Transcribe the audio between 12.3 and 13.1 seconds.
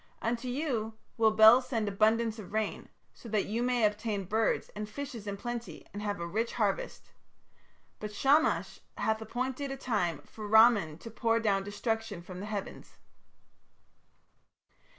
the heavens.